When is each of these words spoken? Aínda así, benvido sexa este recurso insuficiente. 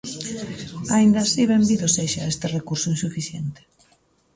Aínda 0.95 1.19
así, 1.23 1.41
benvido 1.53 1.85
sexa 1.95 2.29
este 2.33 2.47
recurso 2.57 2.87
insuficiente. 2.95 3.61